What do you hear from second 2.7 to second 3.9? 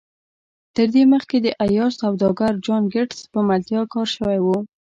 ګيټس په ملتيا